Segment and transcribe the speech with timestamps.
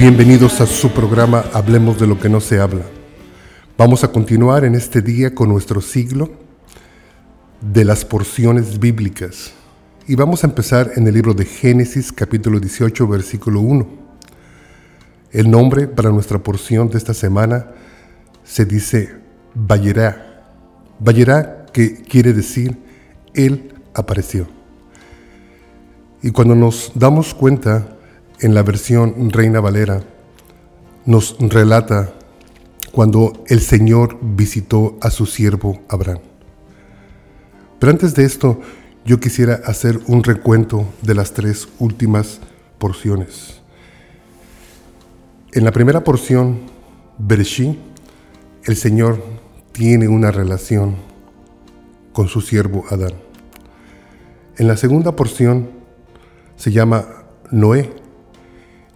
[0.00, 2.86] Bienvenidos a su programa Hablemos de lo que no se habla.
[3.76, 6.30] Vamos a continuar en este día con nuestro siglo
[7.60, 9.52] de las porciones bíblicas.
[10.06, 13.88] Y vamos a empezar en el libro de Génesis capítulo 18 versículo 1.
[15.32, 17.66] El nombre para nuestra porción de esta semana
[18.42, 19.16] se dice
[19.54, 20.46] Bayerá.
[20.98, 22.78] Bayerá que quiere decir
[23.34, 24.48] Él apareció.
[26.22, 27.98] Y cuando nos damos cuenta
[28.40, 30.02] en la versión Reina Valera,
[31.04, 32.12] nos relata
[32.92, 36.20] cuando el Señor visitó a su siervo Abraham.
[37.78, 38.60] Pero antes de esto,
[39.04, 42.40] yo quisiera hacer un recuento de las tres últimas
[42.78, 43.60] porciones.
[45.52, 46.60] En la primera porción,
[47.18, 47.78] Bereshí,
[48.64, 49.22] el Señor
[49.72, 50.96] tiene una relación
[52.12, 53.14] con su siervo Adán.
[54.56, 55.70] En la segunda porción
[56.56, 57.06] se llama
[57.50, 57.99] Noé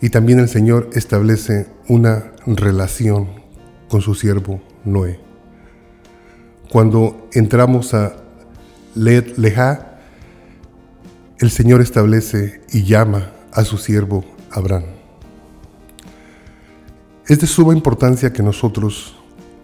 [0.04, 3.26] y también el Señor establece una relación
[3.88, 5.18] con su siervo Noé.
[6.70, 8.14] Cuando entramos a
[8.94, 9.96] Led Leja,
[11.38, 14.84] el Señor establece y llama a su siervo Abraham.
[17.26, 19.16] Es de suma importancia que nosotros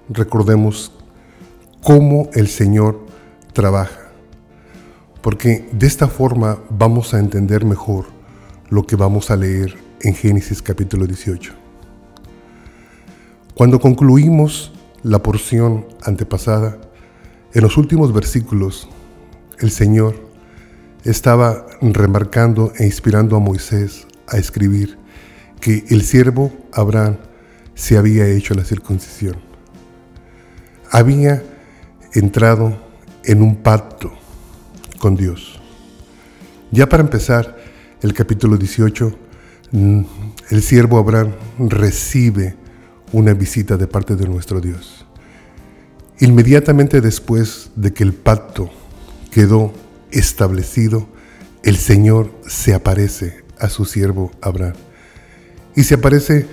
[0.09, 0.91] recordemos
[1.83, 3.05] cómo el Señor
[3.53, 4.09] trabaja
[5.21, 8.07] porque de esta forma vamos a entender mejor
[8.71, 11.53] lo que vamos a leer en Génesis capítulo 18.
[13.55, 16.79] Cuando concluimos la porción antepasada,
[17.53, 18.89] en los últimos versículos,
[19.59, 20.15] el Señor
[21.05, 24.99] estaba remarcando e inspirando a Moisés a escribir
[25.61, 27.17] que el siervo Abraham
[27.75, 29.37] se había hecho la circuncisión.
[30.91, 31.43] Había
[32.15, 32.79] entrado
[33.25, 34.13] en un pacto
[34.99, 35.61] con Dios.
[36.71, 37.57] Ya para empezar
[38.01, 39.30] el capítulo 18, mm,
[39.73, 42.57] el siervo Abraham recibe
[43.13, 45.07] una visita de parte de nuestro Dios.
[46.19, 48.71] Inmediatamente después de que el pacto
[49.31, 49.73] quedó
[50.11, 51.09] establecido,
[51.63, 54.75] el Señor se aparece a su siervo Abraham.
[55.77, 56.47] Y se aparece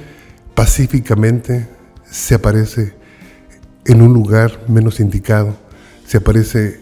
[0.53, 1.67] pacíficamente,
[2.09, 2.94] se aparece
[3.85, 5.57] en un lugar menos indicado,
[6.06, 6.81] se aparece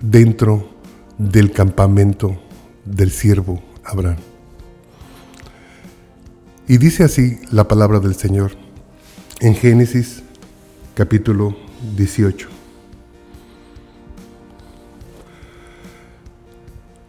[0.00, 0.70] dentro
[1.18, 2.40] del campamento
[2.84, 4.29] del siervo Abraham.
[6.70, 8.52] Y dice así la palabra del Señor
[9.40, 10.22] en Génesis
[10.94, 11.56] capítulo
[11.96, 12.46] 18.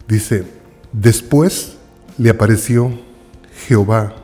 [0.08, 0.46] Dice,
[0.92, 1.78] después
[2.18, 2.92] le apareció
[3.68, 4.16] Jehová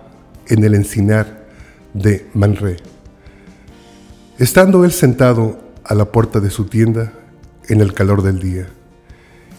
[0.47, 1.45] en el encinar
[1.93, 2.77] de Manre.
[4.39, 7.13] Estando él sentado a la puerta de su tienda
[7.69, 8.69] en el calor del día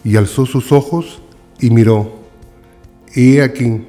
[0.03, 1.22] y alzó sus ojos
[1.60, 2.19] y miró.
[3.15, 3.87] Y he aquí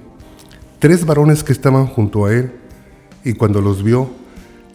[0.79, 2.53] tres varones que estaban junto a él,
[3.23, 4.09] y cuando los vio,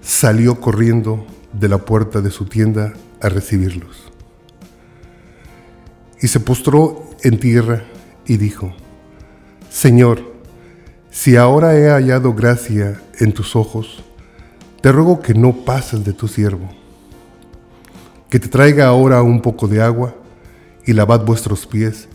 [0.02, 4.12] salió corriendo de la puerta de su tienda a recibirlos.
[6.20, 7.84] Y se postró en tierra
[8.26, 8.72] y dijo,
[9.70, 10.34] Señor,
[11.10, 14.02] si ahora he hallado gracia en tus ojos,
[14.80, 16.68] te ruego que no pases de tu siervo,
[18.28, 20.14] que te traiga ahora un poco de agua
[20.84, 22.08] y lavad vuestros pies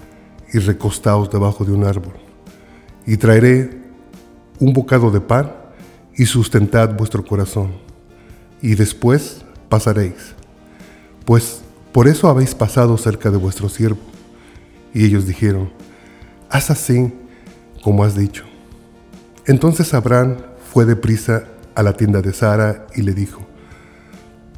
[0.54, 2.14] y recostaos debajo de un árbol.
[3.06, 3.79] Y traeré
[4.60, 5.52] un bocado de pan
[6.16, 7.72] y sustentad vuestro corazón.
[8.62, 10.36] Y después pasaréis.
[11.26, 11.62] Pues
[11.92, 14.00] por eso habéis pasado cerca de vuestro siervo.
[14.94, 15.72] Y ellos dijeron,
[16.50, 17.14] haz así
[17.84, 18.44] como has dicho.
[19.46, 20.38] Entonces Abraham
[20.74, 23.42] fue deprisa a la tienda de Sara y le dijo,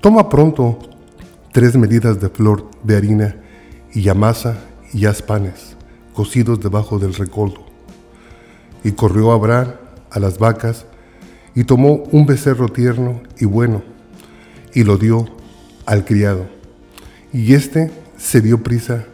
[0.01, 0.79] toma pronto
[1.51, 3.35] tres medidas de flor de harina
[3.93, 4.57] y amasa
[4.93, 5.75] y haz panes,
[6.13, 7.65] cocidos debajo del recoldo.
[8.83, 9.73] Y corrió Abraham
[10.11, 10.85] a las vacas
[11.55, 13.83] y tomó un becerro tierno y bueno
[14.73, 15.27] y lo dio
[15.85, 16.47] al criado.
[17.33, 19.05] Y éste se dio prisa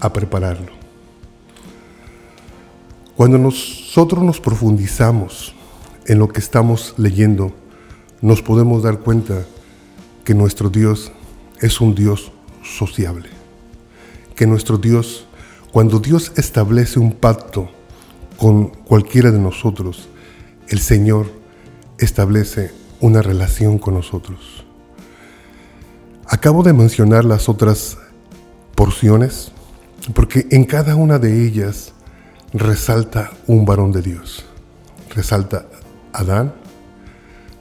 [0.00, 0.72] a prepararlo.
[3.16, 5.54] Cuando nosotros nos profundizamos
[6.06, 7.52] en lo que estamos leyendo,
[8.20, 9.44] nos podemos dar cuenta
[10.24, 11.12] que nuestro Dios
[11.60, 13.34] es un Dios sociable
[14.34, 15.26] que nuestro Dios,
[15.72, 17.70] cuando Dios establece un pacto
[18.36, 20.08] con cualquiera de nosotros,
[20.68, 21.26] el Señor
[21.98, 24.64] establece una relación con nosotros.
[26.26, 27.98] Acabo de mencionar las otras
[28.74, 29.52] porciones
[30.14, 31.92] porque en cada una de ellas
[32.52, 34.44] resalta un varón de Dios.
[35.14, 35.66] Resalta
[36.12, 36.54] Adán,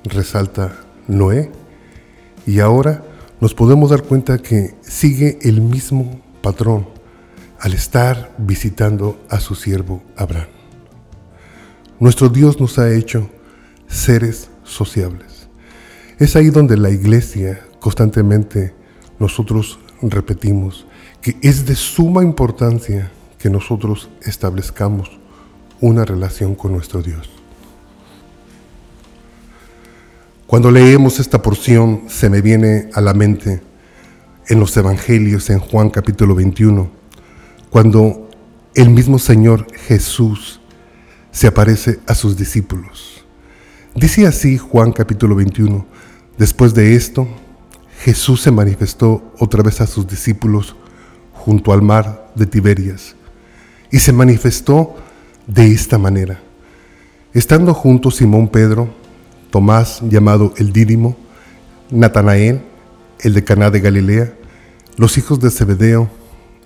[0.04, 0.76] resalta
[1.08, 1.52] Noé
[2.46, 3.04] y ahora
[3.40, 6.88] nos podemos dar cuenta que sigue el mismo patrón
[7.60, 10.63] al estar visitando a su siervo Abraham.
[12.04, 13.30] Nuestro Dios nos ha hecho
[13.88, 15.48] seres sociables.
[16.20, 18.74] Es ahí donde la iglesia constantemente
[19.20, 20.86] nosotros repetimos
[21.22, 23.10] que es de suma importancia
[23.40, 25.18] que nosotros establezcamos
[25.80, 27.30] una relación con nuestro Dios.
[30.46, 33.62] Cuando leemos esta porción se me viene a la mente
[34.50, 36.92] en los Evangelios en Juan capítulo 21,
[37.70, 38.30] cuando
[38.76, 40.60] el mismo Señor Jesús
[41.34, 43.26] se aparece a sus discípulos.
[43.96, 45.86] Dice así Juan capítulo 21,
[46.38, 47.28] después de esto,
[48.04, 50.76] Jesús se manifestó otra vez a sus discípulos
[51.34, 53.16] junto al mar de Tiberias
[53.92, 54.96] y se manifestó
[55.48, 56.40] de esta manera.
[57.34, 58.94] Estando juntos Simón Pedro,
[59.50, 61.18] Tomás llamado el Dídimo,
[61.90, 62.62] Natanael,
[63.20, 64.34] el de Caná de Galilea,
[64.98, 66.10] los hijos de Zebedeo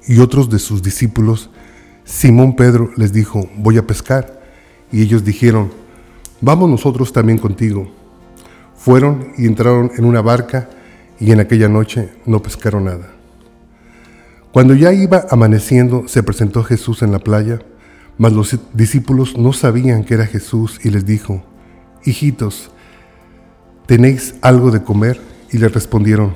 [0.07, 1.49] y otros de sus discípulos,
[2.03, 4.36] Simón Pedro les dijo, voy a pescar.
[4.91, 5.71] Y ellos dijeron,
[6.41, 7.87] vamos nosotros también contigo.
[8.75, 10.69] Fueron y entraron en una barca
[11.19, 13.11] y en aquella noche no pescaron nada.
[14.51, 17.59] Cuando ya iba amaneciendo, se presentó Jesús en la playa,
[18.17, 21.43] mas los discípulos no sabían que era Jesús y les dijo,
[22.03, 22.71] Hijitos,
[23.85, 25.19] ¿tenéis algo de comer?
[25.51, 26.33] Y le respondieron,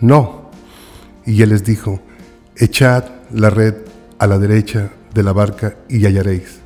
[0.00, 0.50] No.
[1.24, 2.00] Y él les dijo,
[2.56, 3.74] Echad la red
[4.18, 6.61] a la derecha de la barca y hallaréis.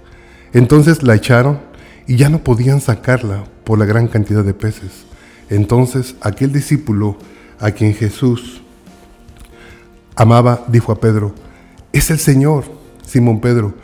[0.56, 1.60] Entonces la echaron
[2.06, 5.04] y ya no podían sacarla por la gran cantidad de peces.
[5.50, 7.18] Entonces aquel discípulo
[7.60, 8.62] a quien Jesús
[10.14, 11.34] amaba dijo a Pedro,
[11.92, 12.64] es el Señor.
[13.04, 13.74] Simón Pedro,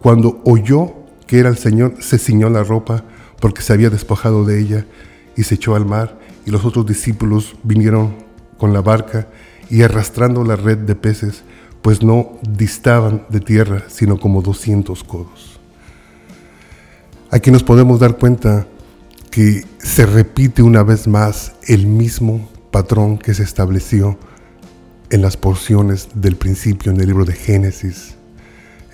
[0.00, 0.94] cuando oyó
[1.26, 3.04] que era el Señor, se ciñó la ropa
[3.38, 4.86] porque se había despojado de ella
[5.36, 8.14] y se echó al mar y los otros discípulos vinieron
[8.56, 9.28] con la barca
[9.68, 11.42] y arrastrando la red de peces,
[11.82, 15.51] pues no distaban de tierra, sino como doscientos codos.
[17.34, 18.66] Aquí nos podemos dar cuenta
[19.30, 24.18] que se repite una vez más el mismo patrón que se estableció
[25.08, 28.16] en las porciones del principio en el libro de Génesis.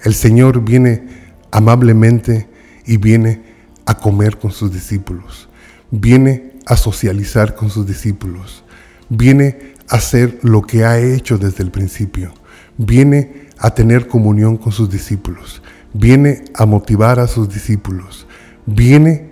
[0.04, 1.02] El Señor viene
[1.50, 2.48] amablemente
[2.86, 3.42] y viene
[3.86, 5.48] a comer con sus discípulos,
[5.90, 8.62] viene a socializar con sus discípulos,
[9.08, 12.32] viene a hacer lo que ha hecho desde el principio,
[12.76, 15.60] viene a tener comunión con sus discípulos,
[15.92, 18.27] viene a motivar a sus discípulos,
[18.74, 19.30] viene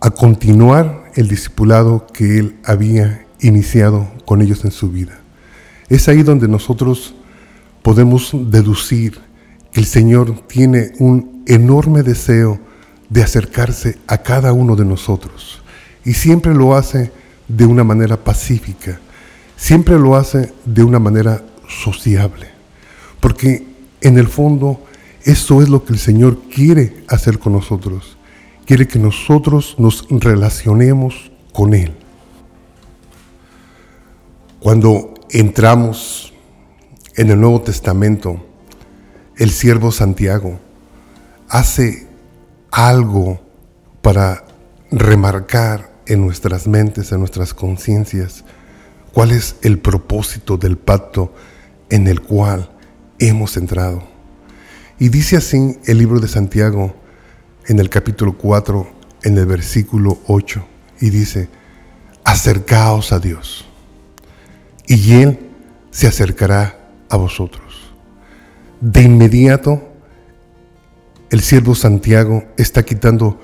[0.00, 5.18] a continuar el discipulado que él había iniciado con ellos en su vida.
[5.88, 7.14] Es ahí donde nosotros
[7.82, 9.18] podemos deducir
[9.72, 12.60] que el Señor tiene un enorme deseo
[13.08, 15.62] de acercarse a cada uno de nosotros.
[16.04, 17.10] Y siempre lo hace
[17.48, 19.00] de una manera pacífica,
[19.56, 22.48] siempre lo hace de una manera sociable,
[23.20, 23.66] porque
[24.02, 24.84] en el fondo
[25.28, 28.16] eso es lo que el Señor quiere hacer con nosotros.
[28.64, 31.92] Quiere que nosotros nos relacionemos con Él.
[34.58, 36.32] Cuando entramos
[37.14, 38.42] en el Nuevo Testamento,
[39.36, 40.58] el siervo Santiago
[41.50, 42.08] hace
[42.70, 43.38] algo
[44.00, 44.46] para
[44.90, 48.46] remarcar en nuestras mentes, en nuestras conciencias,
[49.12, 51.34] cuál es el propósito del pacto
[51.90, 52.70] en el cual
[53.18, 54.17] hemos entrado.
[54.98, 56.94] Y dice así el libro de Santiago
[57.66, 58.88] en el capítulo 4,
[59.22, 60.64] en el versículo 8,
[61.00, 61.48] y dice,
[62.24, 63.64] acercaos a Dios,
[64.86, 65.38] y Él
[65.90, 67.92] se acercará a vosotros.
[68.80, 69.82] De inmediato,
[71.30, 73.38] el siervo Santiago está quitando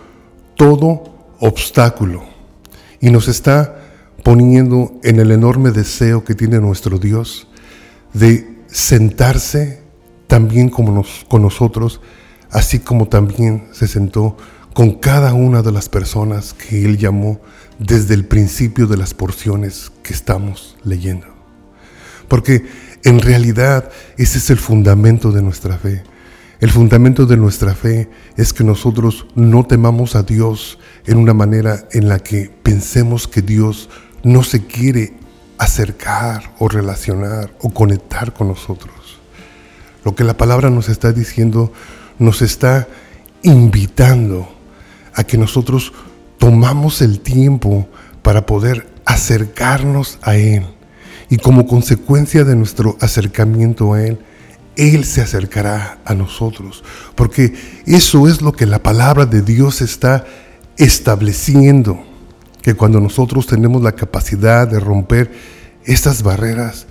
[0.56, 2.24] todo obstáculo
[3.00, 3.78] y nos está
[4.22, 7.46] poniendo en el enorme deseo que tiene nuestro Dios
[8.12, 9.83] de sentarse
[10.34, 12.00] también como con nosotros,
[12.50, 14.36] así como también se sentó
[14.72, 17.40] con cada una de las personas que Él llamó
[17.78, 21.28] desde el principio de las porciones que estamos leyendo.
[22.26, 22.66] Porque
[23.04, 26.02] en realidad ese es el fundamento de nuestra fe.
[26.58, 31.86] El fundamento de nuestra fe es que nosotros no temamos a Dios en una manera
[31.92, 33.88] en la que pensemos que Dios
[34.24, 35.12] no se quiere
[35.58, 39.03] acercar o relacionar o conectar con nosotros.
[40.04, 41.72] Lo que la palabra nos está diciendo,
[42.18, 42.86] nos está
[43.42, 44.48] invitando
[45.14, 45.92] a que nosotros
[46.38, 47.88] tomamos el tiempo
[48.22, 50.66] para poder acercarnos a Él.
[51.30, 54.18] Y como consecuencia de nuestro acercamiento a Él,
[54.76, 56.84] Él se acercará a nosotros.
[57.14, 57.54] Porque
[57.86, 60.26] eso es lo que la palabra de Dios está
[60.76, 62.04] estableciendo.
[62.60, 65.32] Que cuando nosotros tenemos la capacidad de romper
[65.84, 66.86] estas barreras,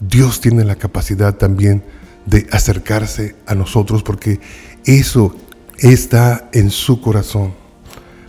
[0.00, 1.82] Dios tiene la capacidad también
[2.28, 4.40] de acercarse a nosotros porque
[4.84, 5.34] eso
[5.78, 7.54] está en su corazón.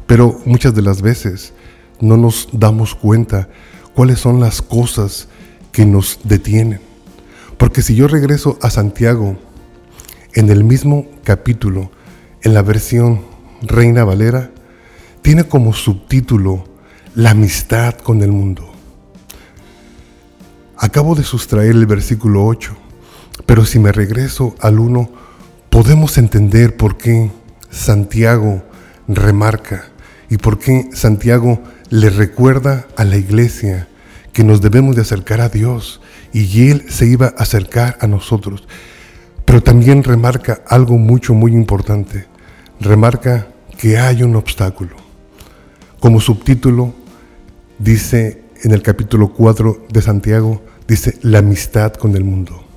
[0.07, 1.53] Pero muchas de las veces
[1.99, 3.49] no nos damos cuenta
[3.93, 5.27] cuáles son las cosas
[5.71, 6.79] que nos detienen.
[7.57, 9.37] Porque si yo regreso a Santiago,
[10.33, 11.91] en el mismo capítulo,
[12.41, 13.25] en la versión
[13.61, 14.51] Reina Valera,
[15.21, 16.63] tiene como subtítulo
[17.15, 18.71] La amistad con el mundo.
[20.77, 22.77] Acabo de sustraer el versículo 8,
[23.45, 25.09] pero si me regreso al 1,
[25.69, 27.31] podemos entender por qué
[27.69, 28.63] Santiago
[29.07, 29.85] remarca
[30.29, 33.87] y por qué Santiago le recuerda a la iglesia
[34.33, 38.67] que nos debemos de acercar a Dios y Él se iba a acercar a nosotros.
[39.45, 42.27] Pero también remarca algo mucho, muy importante.
[42.79, 44.95] Remarca que hay un obstáculo.
[45.99, 46.93] Como subtítulo
[47.79, 52.68] dice en el capítulo 4 de Santiago, dice la amistad con el mundo.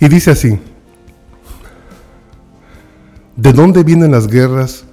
[0.00, 0.58] Y dice así,
[3.36, 4.84] ¿de dónde vienen las guerras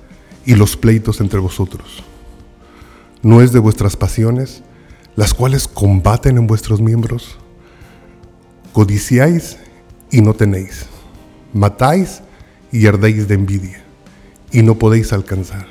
[0.45, 2.03] y los pleitos entre vosotros?
[3.23, 4.63] ¿No es de vuestras pasiones,
[5.15, 7.37] las cuales combaten en vuestros miembros?
[8.73, 9.57] Codiciáis
[10.11, 10.87] y no tenéis,
[11.53, 12.21] matáis
[12.73, 13.81] y ardéis de envidia,
[14.51, 15.67] y no podéis alcanzar.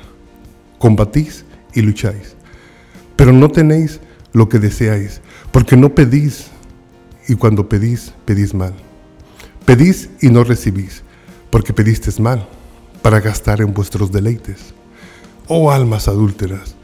[0.79, 2.35] Combatís y lucháis,
[3.15, 3.99] pero no tenéis
[4.33, 6.47] lo que deseáis, porque no pedís,
[7.27, 8.73] y cuando pedís, pedís mal.
[9.67, 11.03] Pedís y no recibís,
[11.49, 12.47] porque pedisteis mal,
[13.01, 14.73] para gastar en vuestros deleites.
[15.49, 16.75] Oh almas adúlteras,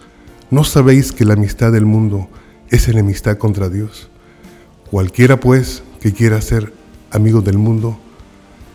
[0.51, 2.27] ¿no sabéis que la amistad del mundo
[2.67, 4.09] es enemistad contra Dios?
[4.91, 6.73] Cualquiera pues que quiera ser
[7.09, 7.97] amigo del mundo,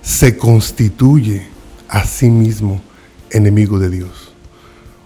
[0.00, 1.46] se constituye
[1.86, 2.80] a sí mismo
[3.28, 4.32] enemigo de Dios.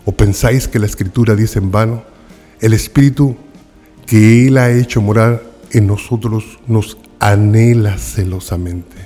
[0.04, 2.04] ¿O pensáis que la escritura dice en vano,
[2.60, 3.36] el Espíritu
[4.06, 5.42] que Él ha hecho morar
[5.72, 8.96] en nosotros nos anhela celosamente?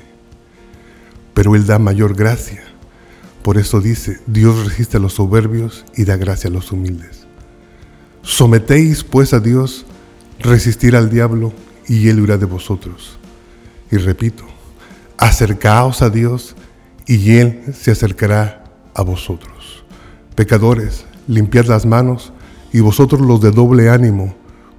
[1.35, 2.63] Pero Él da mayor gracia.
[3.43, 7.27] Por eso dice, Dios resiste a los soberbios y da gracia a los humildes.
[8.23, 9.85] Sometéis pues a Dios,
[10.41, 11.53] resistir al diablo
[11.87, 13.19] y Él huirá de vosotros.
[13.91, 14.45] Y repito,
[15.19, 16.57] acercaos a Dios
[17.07, 19.85] y Él se acercará a vosotros.
[20.35, 22.33] Pecadores, limpiad las manos
[22.73, 24.35] y vosotros los de doble ánimo,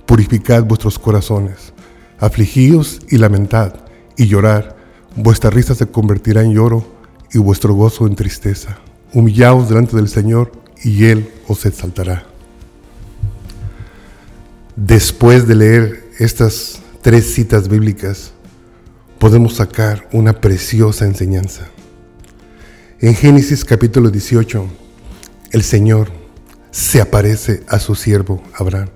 [0.07, 1.71] purificad vuestros corazones.
[2.19, 3.73] Afligíos y lamentad
[4.15, 4.75] y llorar.
[5.15, 6.85] Vuestra risa se convertirá en lloro
[7.31, 8.79] y vuestro gozo en tristeza.
[9.13, 10.51] Humillaos delante del Señor
[10.83, 12.25] y Él os exaltará.
[14.75, 18.31] Después de leer estas tres citas bíblicas,
[19.19, 21.67] podemos sacar una preciosa enseñanza.
[22.99, 24.67] En Génesis capítulo 18,
[25.51, 26.09] el Señor
[26.71, 28.89] se aparece a su siervo Abraham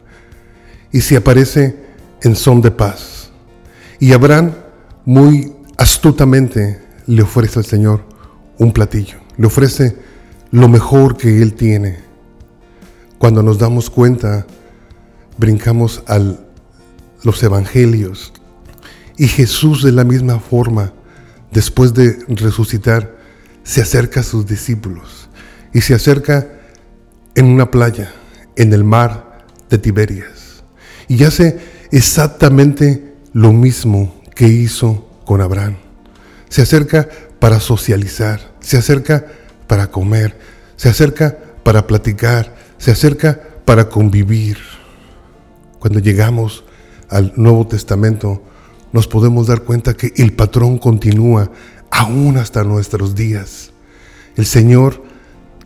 [0.92, 1.76] y se aparece
[2.22, 3.32] en son de paz.
[4.00, 4.54] Y Abraham
[5.06, 8.04] muy astutamente le ofrece al Señor
[8.58, 9.98] un platillo, le ofrece
[10.52, 12.00] lo mejor que él tiene.
[13.18, 14.46] Cuando nos damos cuenta,
[15.38, 16.52] brincamos al
[17.24, 18.34] los evangelios.
[19.18, 20.94] Y Jesús de la misma forma,
[21.52, 23.18] después de resucitar,
[23.64, 25.30] se acerca a sus discípulos
[25.74, 26.48] y se acerca
[27.36, 28.12] en una playa,
[28.56, 30.64] en el mar de Tiberias.
[31.08, 31.60] Y hace
[31.92, 35.78] exactamente lo mismo que hizo con Abraham.
[36.50, 37.08] Se acerca
[37.40, 39.26] para socializar, se acerca
[39.68, 40.38] para comer,
[40.76, 44.58] se acerca para platicar, se acerca para convivir.
[45.80, 46.64] Cuando llegamos
[47.10, 48.44] al Nuevo Testamento,
[48.92, 51.52] nos podemos dar cuenta que el patrón continúa
[51.90, 53.72] aún hasta nuestros días.
[54.36, 55.04] El Señor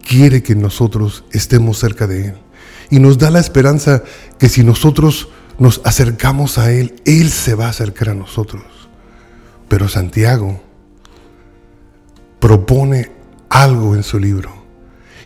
[0.07, 2.35] quiere que nosotros estemos cerca de Él
[2.89, 4.03] y nos da la esperanza
[4.37, 5.29] que si nosotros
[5.59, 8.63] nos acercamos a Él, Él se va a acercar a nosotros.
[9.67, 10.61] Pero Santiago
[12.39, 13.11] propone
[13.49, 14.53] algo en su libro.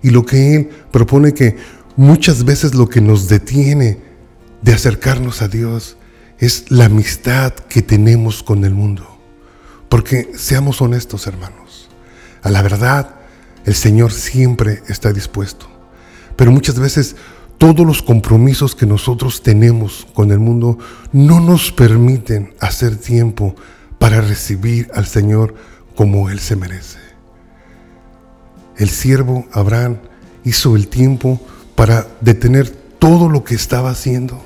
[0.01, 1.57] Y lo que Él propone que
[1.95, 3.99] muchas veces lo que nos detiene
[4.61, 5.97] de acercarnos a Dios
[6.37, 9.19] es la amistad que tenemos con el mundo.
[9.89, 11.89] Porque seamos honestos, hermanos,
[12.41, 13.15] a la verdad
[13.65, 15.67] el Señor siempre está dispuesto.
[16.35, 17.15] Pero muchas veces
[17.59, 20.79] todos los compromisos que nosotros tenemos con el mundo
[21.11, 23.53] no nos permiten hacer tiempo
[23.99, 25.55] para recibir al Señor
[25.93, 26.99] como Él se merece.
[28.77, 29.97] El siervo Abraham
[30.45, 31.41] hizo el tiempo
[31.75, 34.41] para detener todo lo que estaba haciendo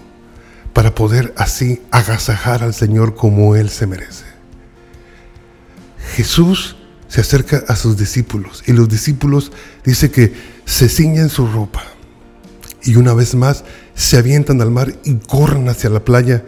[0.73, 4.25] para poder así agasajar al Señor como Él se merece.
[6.15, 6.77] Jesús
[7.07, 9.51] se acerca a sus discípulos y los discípulos
[9.85, 10.33] dice que
[10.65, 11.93] se ciñen su ropa
[12.83, 13.63] y una vez más
[13.95, 16.43] se avientan al mar y corren hacia la playa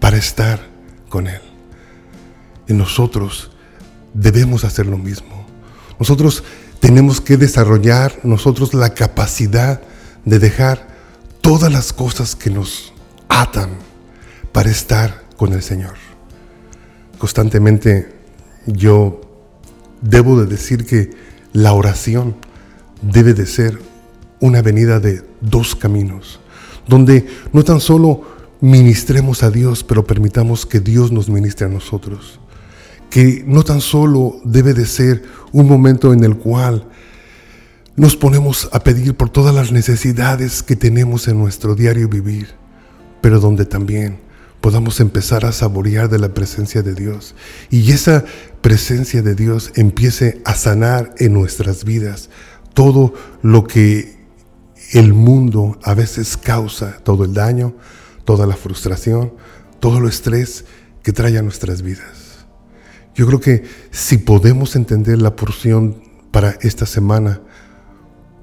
[0.00, 0.60] para estar
[1.08, 1.40] con Él.
[2.68, 3.50] Y nosotros
[4.12, 5.46] debemos hacer lo mismo.
[5.98, 6.42] Nosotros
[6.80, 9.80] tenemos que desarrollar nosotros la capacidad
[10.24, 10.88] de dejar
[11.40, 12.92] todas las cosas que nos
[13.28, 13.70] atan
[14.52, 15.94] para estar con el Señor.
[17.18, 18.14] Constantemente
[18.66, 19.20] yo
[20.02, 21.10] debo de decir que
[21.52, 22.36] la oración
[23.00, 23.78] debe de ser
[24.40, 26.40] una venida de dos caminos,
[26.86, 28.22] donde no tan solo
[28.60, 32.40] ministremos a Dios, pero permitamos que Dios nos ministre a nosotros.
[33.10, 36.88] Que no tan solo debe de ser un momento en el cual
[37.94, 42.48] nos ponemos a pedir por todas las necesidades que tenemos en nuestro diario vivir,
[43.20, 44.18] pero donde también
[44.60, 47.34] podamos empezar a saborear de la presencia de Dios
[47.70, 48.24] y esa
[48.60, 52.30] presencia de Dios empiece a sanar en nuestras vidas
[52.74, 54.15] todo lo que
[54.92, 57.74] el mundo a veces causa, todo el daño,
[58.24, 59.32] toda la frustración,
[59.80, 60.64] todo el estrés
[61.02, 62.46] que trae a nuestras vidas.
[63.14, 67.40] Yo creo que si podemos entender la porción para esta semana,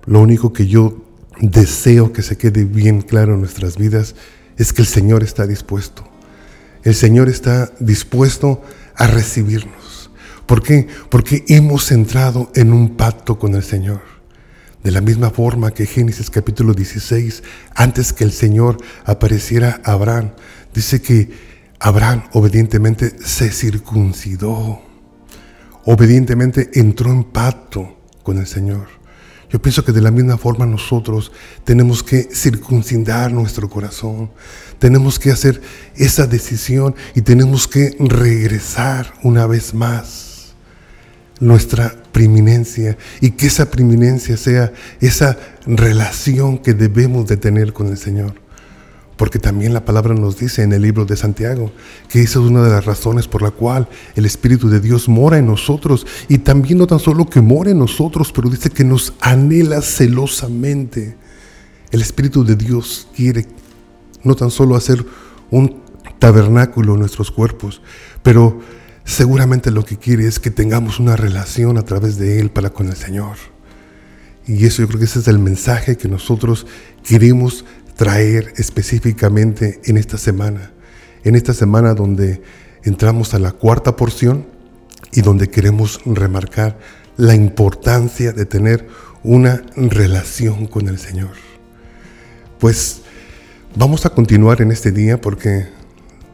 [0.05, 1.05] lo único que yo
[1.39, 4.15] deseo que se quede bien claro en nuestras vidas
[4.57, 6.03] es que el Señor está dispuesto.
[6.83, 8.61] El Señor está dispuesto
[8.95, 10.11] a recibirnos.
[10.45, 10.87] ¿Por qué?
[11.09, 14.12] Porque hemos entrado en un pacto con el Señor.
[14.83, 17.41] De la misma forma que Génesis capítulo 16,
[17.73, 20.31] antes que el Señor apareciera a Abraham,
[20.73, 21.31] dice que
[21.79, 24.81] Abraham obedientemente se circuncidó,
[25.85, 28.87] obedientemente entró en pacto con el Señor.
[29.49, 31.31] Yo pienso que de la misma forma nosotros
[31.63, 34.31] tenemos que circuncidar nuestro corazón,
[34.79, 35.61] tenemos que hacer
[35.95, 40.32] esa decisión y tenemos que regresar una vez más
[41.39, 47.97] nuestra preeminencia y que esa preeminencia sea esa relación que debemos de tener con el
[47.97, 48.35] Señor.
[49.17, 51.71] Porque también la palabra nos dice en el libro de Santiago
[52.09, 55.37] que esa es una de las razones por la cual el Espíritu de Dios mora
[55.37, 59.13] en nosotros y también no tan solo que mora en nosotros, pero dice que nos
[59.21, 61.15] anhela celosamente.
[61.91, 63.45] El Espíritu de Dios quiere
[64.23, 65.05] no tan solo hacer
[65.51, 65.83] un
[66.17, 67.81] tabernáculo en nuestros cuerpos,
[68.23, 68.61] pero
[69.05, 72.89] seguramente lo que quiere es que tengamos una relación a través de Él para con
[72.89, 73.37] el Señor.
[74.45, 76.65] Y eso yo creo que ese es el mensaje que nosotros
[77.03, 80.71] queremos traer específicamente en esta semana.
[81.23, 82.41] En esta semana donde
[82.83, 84.45] entramos a la cuarta porción
[85.11, 86.77] y donde queremos remarcar
[87.17, 88.87] la importancia de tener
[89.23, 91.31] una relación con el Señor.
[92.59, 93.01] Pues
[93.75, 95.67] vamos a continuar en este día porque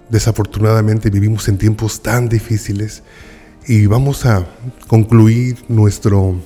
[0.09, 3.03] Desafortunadamente vivimos en tiempos tan difíciles
[3.67, 4.47] y vamos a
[4.87, 6.41] concluir nuestro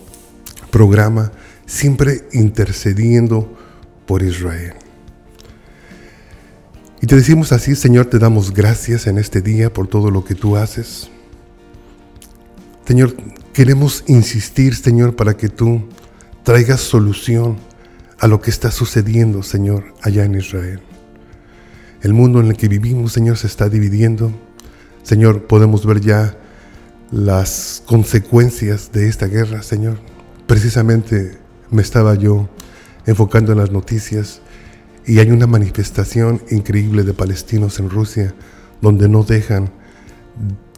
[0.70, 1.32] programa
[1.66, 3.56] siempre intercediendo
[4.06, 4.74] por Israel.
[7.02, 10.36] Y te decimos así, Señor, te damos gracias en este día por todo lo que
[10.36, 11.10] tú haces.
[12.86, 13.16] Señor,
[13.54, 15.88] queremos insistir, Señor, para que tú
[16.44, 17.58] traigas solución
[18.20, 20.82] a lo que está sucediendo, Señor, allá en Israel.
[22.04, 24.34] El mundo en el que vivimos, Señor, se está dividiendo.
[25.04, 26.38] Señor, podemos ver ya
[27.12, 30.00] las consecuencias de esta guerra, Señor.
[30.46, 31.38] Precisamente
[31.72, 32.50] me estaba yo
[33.06, 34.42] enfocando en las noticias
[35.06, 38.36] y hay una manifestación increíble de palestinos en Rusia
[38.82, 39.72] donde no dejan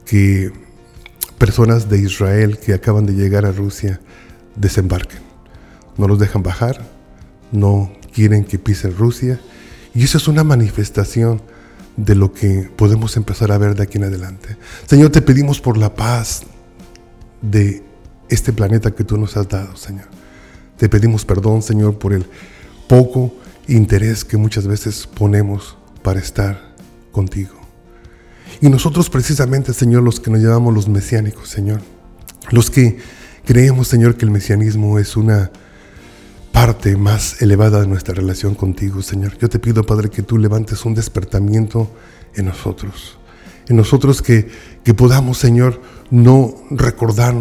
[0.05, 0.53] que
[1.39, 3.99] personas de Israel que acaban de llegar a Rusia
[4.55, 5.21] desembarquen.
[5.97, 6.85] No los dejan bajar,
[7.51, 9.39] no quieren que pisen Rusia
[9.95, 11.41] y eso es una manifestación
[11.95, 14.58] de lo que podemos empezar a ver de aquí en adelante.
[14.86, 16.43] Señor, te pedimos por la paz
[17.41, 17.81] de
[18.27, 20.08] este planeta que tú nos has dado, Señor.
[20.77, 22.25] Te pedimos perdón, Señor, por el
[22.89, 23.34] poco
[23.67, 26.75] interés que muchas veces ponemos para estar
[27.13, 27.55] contigo.
[28.62, 31.81] Y nosotros precisamente, Señor, los que nos llamamos los mesiánicos, Señor,
[32.51, 32.97] los que
[33.45, 35.51] creemos, Señor, que el mesianismo es una
[36.56, 39.38] parte más elevada de nuestra relación contigo, Señor.
[39.38, 41.91] Yo te pido, Padre, que tú levantes un despertamiento
[42.34, 43.18] en nosotros.
[43.68, 44.48] En nosotros que,
[44.86, 47.36] que podamos, Señor, no recordar,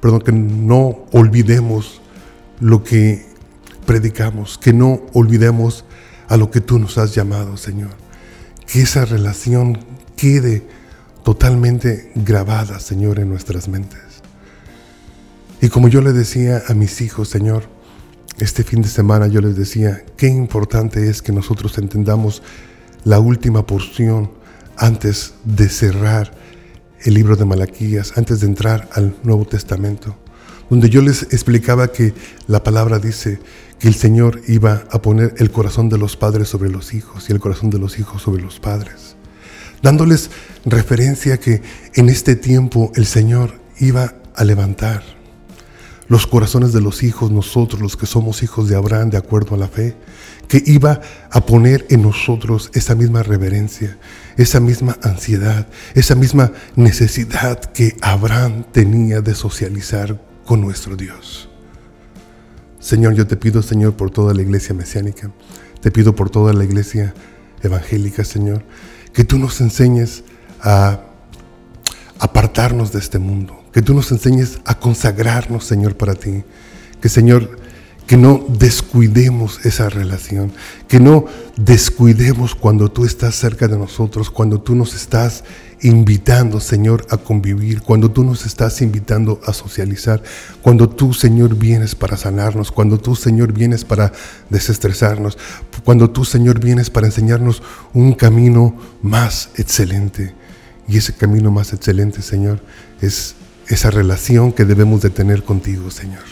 [0.00, 2.00] perdón, que no olvidemos
[2.58, 3.26] lo que
[3.86, 5.84] predicamos, que no olvidemos
[6.26, 7.90] a lo que tú nos has llamado, Señor.
[8.66, 9.78] Que esa relación
[10.16, 10.66] quede
[11.22, 14.00] totalmente grabada, Señor, en nuestras mentes.
[15.60, 17.77] Y como yo le decía a mis hijos, Señor,
[18.38, 22.42] este fin de semana yo les decía, qué importante es que nosotros entendamos
[23.04, 24.30] la última porción
[24.76, 26.32] antes de cerrar
[27.02, 30.16] el libro de Malaquías, antes de entrar al Nuevo Testamento,
[30.70, 32.14] donde yo les explicaba que
[32.46, 33.40] la palabra dice
[33.78, 37.32] que el Señor iba a poner el corazón de los padres sobre los hijos y
[37.32, 39.16] el corazón de los hijos sobre los padres,
[39.82, 40.30] dándoles
[40.64, 41.62] referencia que
[41.94, 45.17] en este tiempo el Señor iba a levantar
[46.08, 49.58] los corazones de los hijos, nosotros los que somos hijos de Abraham de acuerdo a
[49.58, 49.96] la fe,
[50.48, 53.98] que iba a poner en nosotros esa misma reverencia,
[54.36, 61.50] esa misma ansiedad, esa misma necesidad que Abraham tenía de socializar con nuestro Dios.
[62.80, 65.30] Señor, yo te pido, Señor, por toda la iglesia mesiánica,
[65.82, 67.12] te pido por toda la iglesia
[67.62, 68.64] evangélica, Señor,
[69.12, 70.24] que tú nos enseñes
[70.62, 71.00] a
[72.18, 76.44] apartarnos de este mundo, que tú nos enseñes a consagrarnos, Señor, para ti.
[77.00, 77.58] Que, Señor,
[78.08, 80.50] que no descuidemos esa relación,
[80.88, 81.26] que no
[81.58, 85.44] descuidemos cuando tú estás cerca de nosotros, cuando tú nos estás
[85.82, 90.22] invitando, Señor, a convivir, cuando tú nos estás invitando a socializar,
[90.62, 94.10] cuando tú, Señor, vienes para sanarnos, cuando tú, Señor, vienes para
[94.48, 95.36] desestresarnos,
[95.84, 100.34] cuando tú, Señor, vienes para enseñarnos un camino más excelente.
[100.88, 102.60] Y ese camino más excelente, Señor,
[103.02, 103.34] es
[103.68, 106.24] esa relación que debemos de tener contigo, Señor.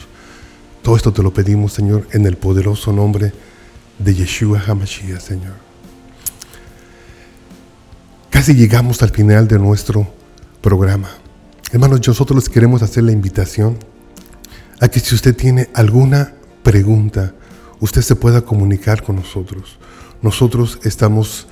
[0.83, 3.33] Todo esto te lo pedimos, Señor, en el poderoso nombre
[3.99, 5.55] de Yeshua HaMashiach, Señor.
[8.31, 10.07] Casi llegamos al final de nuestro
[10.61, 11.09] programa.
[11.73, 13.79] Hermanos, nosotros les queremos hacer la invitación
[14.81, 17.35] a que si usted tiene alguna pregunta,
[17.81, 19.79] usted se pueda comunicar con nosotros.
[20.23, 21.47] Nosotros estamos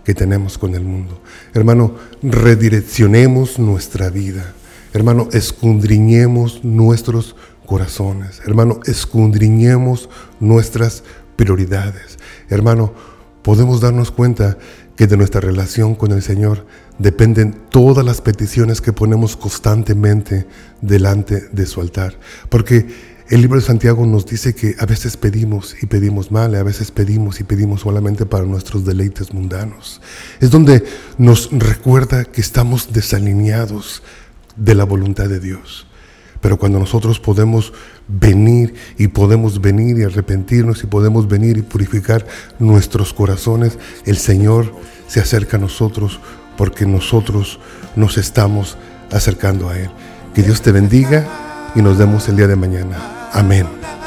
[0.04, 1.20] que tenemos con el mundo.
[1.52, 4.54] Hermano, redireccionemos nuestra vida.
[4.92, 7.34] Hermano, escudriñemos nuestros
[7.66, 8.40] corazones.
[8.46, 10.08] Hermano, escudriñemos
[10.40, 11.02] nuestras
[11.36, 12.18] prioridades.
[12.48, 12.92] Hermano,
[13.42, 14.58] podemos darnos cuenta
[14.96, 16.66] que de nuestra relación con el Señor
[16.98, 20.46] dependen todas las peticiones que ponemos constantemente
[20.80, 22.18] delante de su altar.
[22.48, 22.86] Porque
[23.28, 26.90] el libro de Santiago nos dice que a veces pedimos y pedimos mal, a veces
[26.90, 30.02] pedimos y pedimos solamente para nuestros deleites mundanos.
[30.40, 30.84] Es donde
[31.16, 34.02] nos recuerda que estamos desalineados
[34.56, 35.86] de la voluntad de Dios.
[36.42, 37.72] Pero cuando nosotros podemos
[38.08, 42.26] venir y podemos venir y arrepentirnos y podemos venir y purificar
[42.58, 44.74] nuestros corazones, el Señor
[45.06, 46.18] se acerca a nosotros
[46.58, 47.60] porque nosotros
[47.94, 48.76] nos estamos
[49.12, 49.90] acercando a Él.
[50.34, 53.30] Que Dios te bendiga y nos vemos el día de mañana.
[53.32, 54.01] Amén.